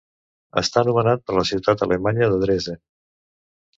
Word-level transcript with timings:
Està 0.61 0.83
nomenat 0.87 1.21
per 1.27 1.37
la 1.39 1.45
ciutat 1.49 1.85
alemanya 1.89 2.31
de 2.33 2.43
Dresden. 2.47 2.85